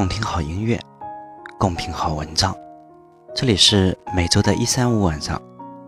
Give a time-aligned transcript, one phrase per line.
[0.00, 0.80] 共听好音乐，
[1.58, 2.56] 共品好文章。
[3.34, 5.38] 这里是每周的一三五晚上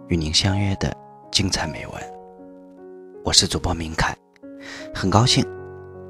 [0.08, 0.94] 与您相约的
[1.30, 1.94] 精彩美文。
[3.24, 4.14] 我是主播明凯，
[4.94, 5.42] 很高兴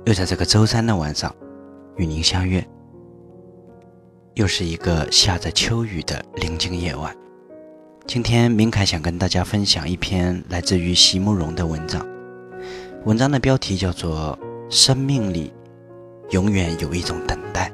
[0.05, 1.33] 又在这个周三的晚上
[1.95, 2.67] 与您相约。
[4.35, 7.17] 又是一个下着秋雨的宁静夜晚。
[8.09, 12.05] 今天明凯想跟大家分享一篇来自于席慕容的文章，
[13.05, 14.37] 文章的标题叫做
[14.75, 15.55] 《生命里
[16.31, 17.71] 永远有一种等待》。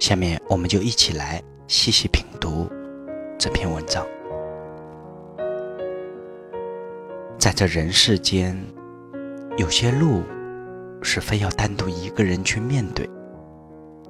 [0.00, 2.66] 下面我们就一起来细细品读
[3.38, 4.04] 这篇文章。
[7.38, 8.58] 在这人世间，
[9.58, 10.22] 有些路
[11.02, 13.08] 是非要单独一个人去面对，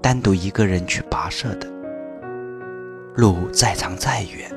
[0.01, 1.69] 单独一个人去跋涉的。
[3.17, 4.49] 路再长再远，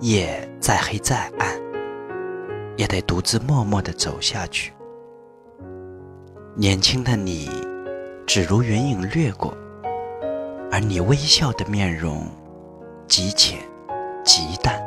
[0.00, 1.60] 夜再黑再暗，
[2.78, 4.72] 也得独自默默地走下去。
[6.54, 7.50] 年轻的你，
[8.26, 9.54] 只如云影掠过，
[10.70, 12.26] 而你微笑的面容
[13.06, 13.58] 极浅
[14.24, 14.82] 极淡。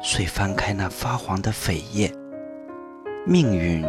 [0.00, 2.12] 遂翻开那发黄的扉页，
[3.26, 3.84] 命运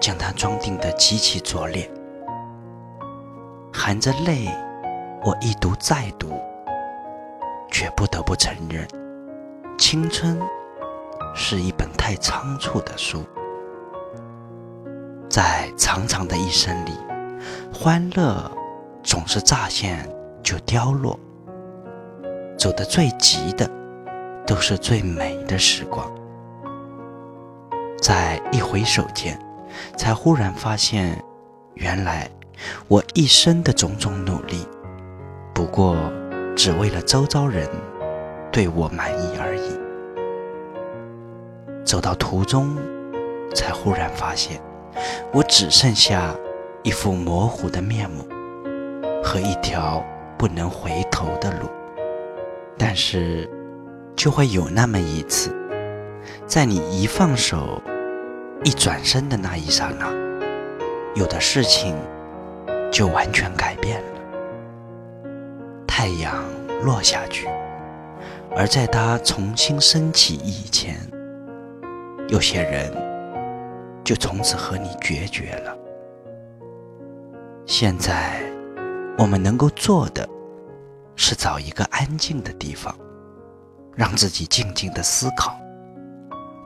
[0.00, 1.90] 将它装订得极其拙劣，
[3.72, 4.48] 含着泪。
[5.22, 6.40] 我一读再读，
[7.70, 8.88] 却不得不承认，
[9.76, 10.40] 青春
[11.34, 13.22] 是一本太仓促的书。
[15.28, 16.92] 在长长的一生里，
[17.70, 18.50] 欢乐
[19.02, 20.08] 总是乍现
[20.42, 21.18] 就凋落，
[22.56, 23.68] 走得最急的，
[24.46, 26.10] 都是最美的时光。
[28.00, 29.38] 在一回首间，
[29.96, 31.22] 才忽然发现，
[31.74, 32.28] 原来
[32.88, 34.66] 我一生的种种努力。
[35.54, 35.96] 不过，
[36.54, 37.68] 只为了周遭人
[38.52, 39.78] 对我满意而已。
[41.84, 42.76] 走到途中，
[43.54, 44.60] 才忽然发现，
[45.32, 46.34] 我只剩下
[46.82, 48.24] 一副模糊的面目
[49.22, 50.04] 和一条
[50.38, 51.68] 不能回头的路。
[52.78, 53.48] 但是，
[54.16, 55.54] 就会有那么一次，
[56.46, 57.80] 在你一放手、
[58.64, 60.10] 一转身的那一刹那，
[61.14, 61.94] 有的事情
[62.90, 64.08] 就完全改变了。
[65.86, 66.42] 太阳
[66.82, 67.46] 落下去，
[68.56, 70.96] 而在它重新升起以前，
[72.28, 72.90] 有些人
[74.02, 75.76] 就从此和你决绝了。
[77.66, 78.40] 现在，
[79.20, 80.26] 我们能够做的，
[81.14, 82.96] 是找一个安静的地方，
[83.94, 85.60] 让自己静静的思考，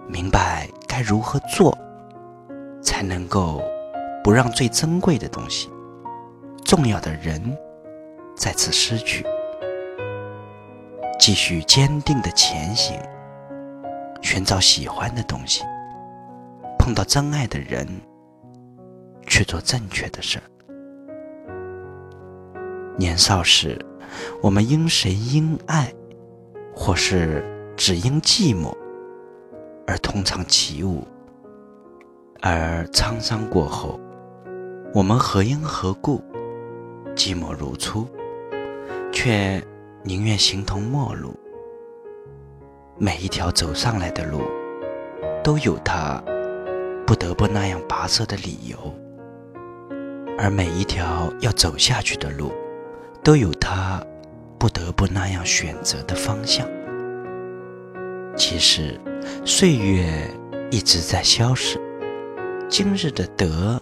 [0.07, 1.77] 明白该如何做，
[2.81, 3.61] 才能够
[4.23, 5.69] 不让最珍贵的东西、
[6.65, 7.43] 重要的人。
[8.37, 9.27] 再次失去，
[11.19, 12.97] 继续坚定的前行，
[14.23, 15.65] 寻找喜欢的东西，
[16.79, 17.85] 碰到真爱的人，
[19.27, 20.45] 去做正确的事儿。
[22.97, 23.79] 年少时，
[24.41, 25.93] 我们因谁因爱，
[26.75, 27.45] 或是
[27.77, 28.73] 只因寂寞，
[29.87, 31.03] 而同唱起舞；
[32.41, 33.99] 而沧桑过后，
[34.93, 36.23] 我们何因何故，
[37.15, 38.09] 寂寞如初。
[39.17, 39.63] 却
[40.03, 41.35] 宁愿形同陌路。
[42.99, 44.43] 每一条走上来的路，
[45.43, 46.21] 都有它
[47.07, 48.77] 不得不那样跋涉的理由；
[50.37, 52.53] 而每一条要走下去的路，
[53.25, 54.01] 都有他
[54.59, 56.69] 不得不那样选择的方向。
[58.37, 59.01] 其实，
[59.47, 60.31] 岁月
[60.71, 61.81] 一直在消逝，
[62.69, 63.81] 今日的得，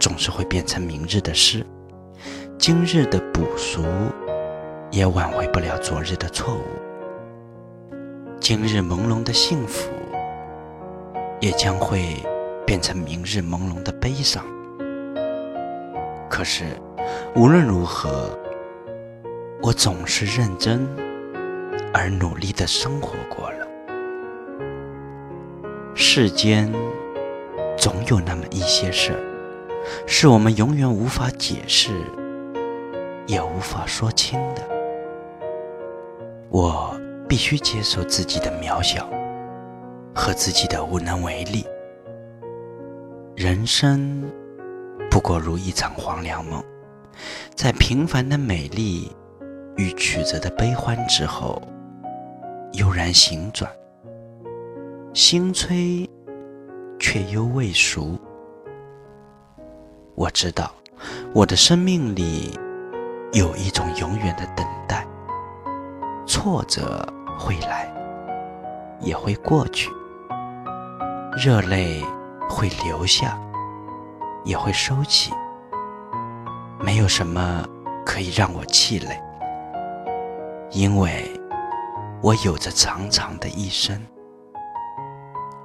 [0.00, 1.64] 总是会变成明日的失；
[2.58, 3.84] 今日的补赎。
[4.90, 6.62] 也挽回不了昨日的错误，
[8.40, 9.90] 今日朦胧的幸福，
[11.40, 12.16] 也将会
[12.64, 14.42] 变成明日朦胧的悲伤。
[16.30, 16.64] 可是，
[17.36, 18.30] 无论如何，
[19.60, 20.86] 我总是认真
[21.92, 23.66] 而努力的生活过了。
[25.94, 26.72] 世间
[27.76, 29.20] 总有那么一些事儿，
[30.06, 31.90] 是我们永远无法解释，
[33.26, 34.62] 也无法说清的。
[36.50, 36.96] 我
[37.28, 39.10] 必须接受自己的渺小
[40.14, 41.66] 和自己的无能为力。
[43.34, 44.22] 人生
[45.10, 46.62] 不过如一场黄粱梦，
[47.56, 49.14] 在平凡的美丽
[49.78, 51.62] 与曲折的悲欢之后，
[52.72, 53.70] 悠然醒转，
[55.14, 56.08] 心催
[56.98, 58.18] 却又未熟。
[60.16, 60.72] 我知道，
[61.32, 62.58] 我的生命里
[63.32, 65.06] 有一种永远的等待。
[66.26, 67.06] 挫折
[67.38, 67.88] 会来，
[69.00, 69.88] 也会过去；
[71.36, 72.02] 热泪
[72.50, 73.38] 会流下，
[74.44, 75.32] 也会收起；
[76.80, 77.64] 没有什么
[78.04, 79.16] 可以让我气馁，
[80.70, 81.24] 因为
[82.22, 84.00] 我有着长长的一生，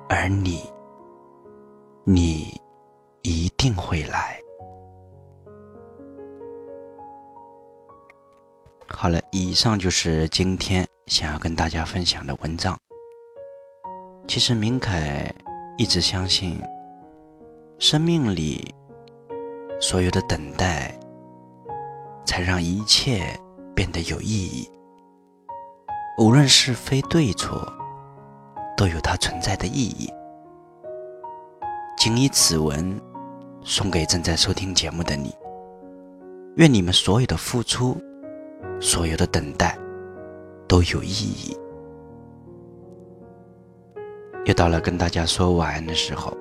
[0.09, 0.61] 而你，
[2.03, 2.59] 你
[3.21, 4.39] 一定会来。
[8.87, 12.79] 好了，以上就是今天想要跟大家分享的文章。
[14.27, 15.33] 其实明凯
[15.77, 16.61] 一直相信，
[17.77, 18.73] 生命里
[19.79, 20.97] 所有的等待。
[22.25, 23.37] 才让一切
[23.75, 24.67] 变得有意义。
[26.15, 27.67] 无论是非对错，
[28.77, 30.07] 都有它存在的意义。
[31.97, 33.01] 谨以此文
[33.63, 35.33] 送给正在收听节目的你。
[36.57, 37.97] 愿你们所有的付出，
[38.79, 39.75] 所有的等待，
[40.67, 41.57] 都有意义。
[44.45, 46.31] 又到了跟大家说晚安的时候。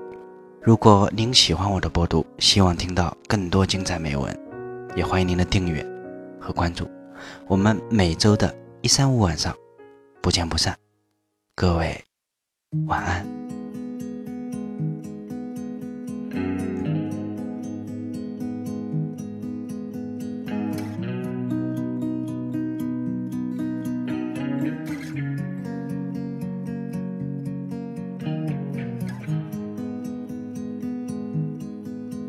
[0.60, 4.38] 如果您喜欢我的播读，希望听到更多精彩美文。
[4.94, 5.84] 也欢迎您的订阅
[6.38, 6.86] 和关注，
[7.48, 9.56] 我们每周的一三五晚上
[10.20, 10.76] 不见不散。
[11.54, 12.04] 各位
[12.88, 13.24] 晚安。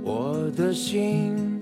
[0.03, 1.53] 我的心。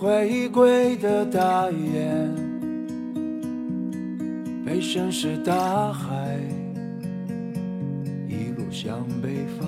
[0.00, 2.27] 回归的大雁，
[4.68, 6.38] 被深是大海
[8.28, 9.66] 一路向北方，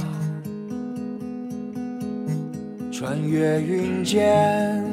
[2.92, 4.84] 穿越云间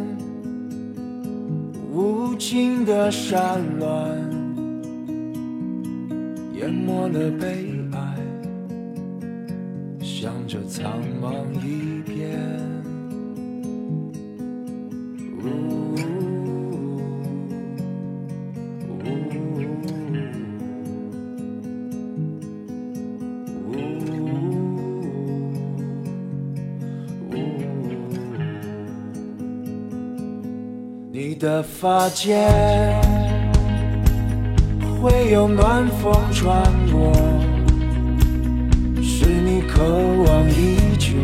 [1.91, 3.85] 无尽的山峦，
[6.53, 8.15] 淹没了悲哀，
[9.99, 12.39] 向着苍茫一片。
[31.19, 32.47] 你的发间
[35.01, 36.61] 会有暖风穿
[36.91, 37.11] 过，
[39.01, 41.15] 是你渴望已久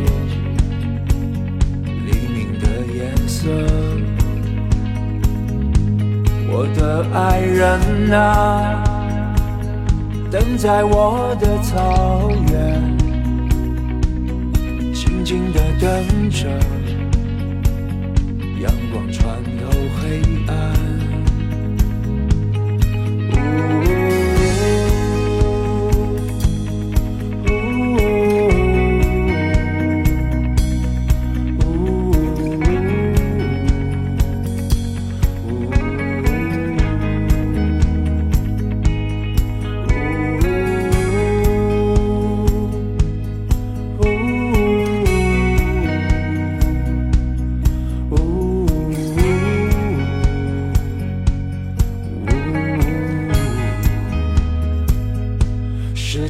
[2.07, 3.47] 黎明的颜色。
[6.49, 8.83] 我的爱人啊，
[10.31, 12.97] 等在我的草原，
[14.91, 16.49] 静静的等着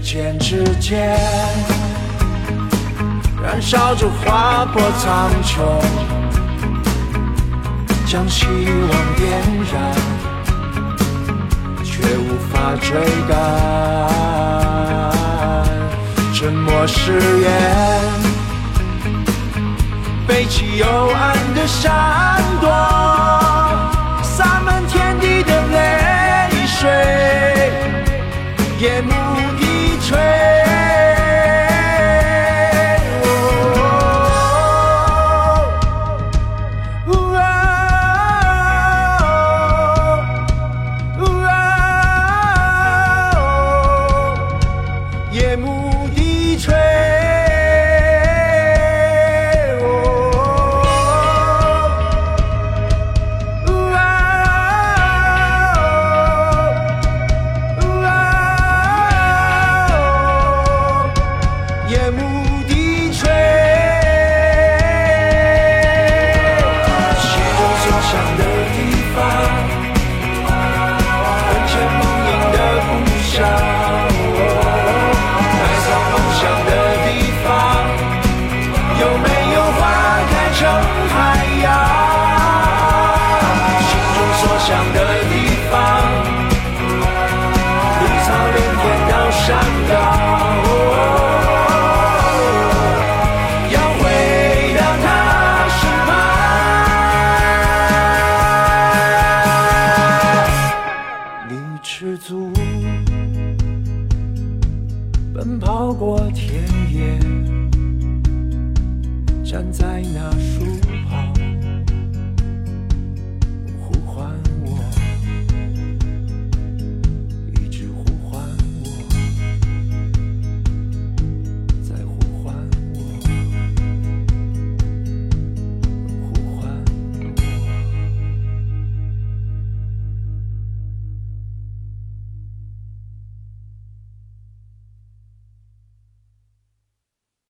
[0.04, 1.18] 间之间，
[3.42, 5.64] 燃烧着划破苍穹，
[8.06, 9.42] 将希望点
[9.72, 9.96] 燃，
[11.84, 12.92] 却无法追
[13.30, 13.32] 赶。
[16.34, 17.50] 沉默誓言，
[20.28, 21.92] 背起幽暗的闪